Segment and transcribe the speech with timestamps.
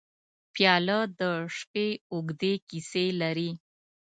[0.53, 1.21] پیاله د
[1.57, 3.51] شپې اوږدې کیسې لري.